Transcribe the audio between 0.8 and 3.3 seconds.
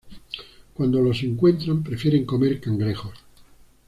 los encuentran, prefieren comer cangrejos.